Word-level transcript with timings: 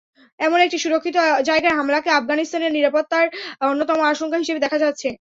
এমন 0.39 0.59
একটি 0.65 0.77
সুরক্ষিত 0.83 1.17
জায়গায় 1.49 1.75
হামলাকে 1.77 2.09
আফগানিস্তানের 2.11 2.71
নিরাপত্তায় 2.71 3.27
অন্যতম 3.63 3.99
আশঙ্কা 4.11 4.37
হিসেবে 4.37 4.63
দেখা 4.65 4.77
হচ্ছে। 4.81 5.09